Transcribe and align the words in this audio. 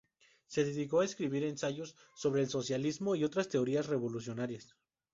Se 0.47 0.63
dedicó 0.63 1.01
a 1.01 1.05
escribir 1.05 1.43
ensayos 1.43 1.95
sobre 2.15 2.41
el 2.41 2.49
socialismo 2.49 3.15
y 3.15 3.23
otras 3.23 3.49
teorías 3.49 3.85
revolucionarias. 3.85 4.75